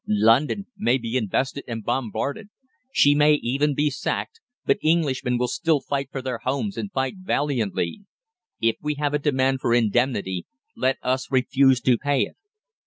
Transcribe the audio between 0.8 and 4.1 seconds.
be invested and bombarded. She may even be